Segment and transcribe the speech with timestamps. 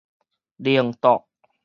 [0.57, 1.27] 靈桌